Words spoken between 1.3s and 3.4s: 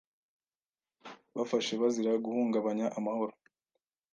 Bafashe bazira guhungabanya amahoro.